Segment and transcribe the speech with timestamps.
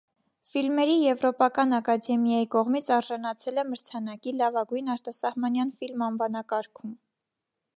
[0.51, 6.97] Ֆիլմերի եվրոպական ակադեմիայի կողմից արժանացել է մրցանակի լավագույն արտասահմանյան ֆիլմ անվանակարգում։